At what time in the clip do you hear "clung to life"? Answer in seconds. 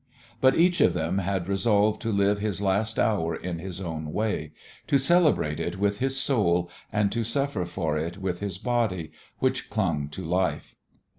9.69-10.75